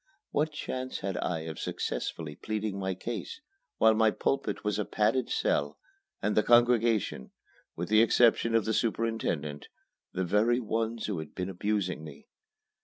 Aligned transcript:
What 0.31 0.51
chance 0.51 1.01
had 1.01 1.15
I 1.17 1.41
of 1.41 1.59
successfully 1.59 2.35
pleading 2.35 2.79
my 2.79 2.95
case, 2.95 3.39
while 3.77 3.93
my 3.93 4.09
pulpit 4.09 4.63
was 4.63 4.79
a 4.79 4.83
padded 4.85 5.29
cell, 5.29 5.77
and 6.23 6.35
the 6.35 6.41
congregation 6.41 7.29
with 7.75 7.89
the 7.89 8.01
exception 8.01 8.55
of 8.55 8.65
the 8.65 8.73
superintendent 8.73 9.67
the 10.11 10.23
very 10.25 10.59
ones 10.59 11.05
who 11.05 11.19
had 11.19 11.35
been 11.35 11.49
abusing 11.51 12.03
me? 12.03 12.25